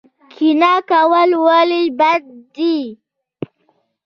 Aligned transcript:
کینه 0.33 0.73
کول 0.89 1.29
ولې 1.45 1.81
بد 1.99 2.23
دي؟ 2.55 2.77